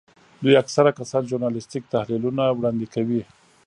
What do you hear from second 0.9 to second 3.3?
کسان ژورنالیستیک تحلیلونه وړاندې کوي.